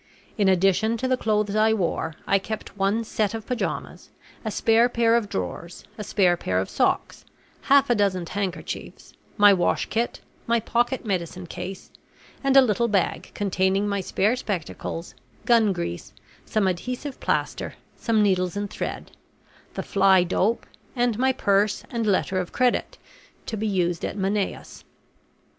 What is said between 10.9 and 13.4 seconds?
medicine case, and a little bag